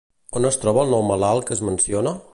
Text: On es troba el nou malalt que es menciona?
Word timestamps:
On 0.39 0.47
es 0.49 0.57
troba 0.63 0.85
el 0.85 0.89
nou 0.95 1.05
malalt 1.11 1.49
que 1.51 1.57
es 1.61 1.65
menciona? 1.71 2.19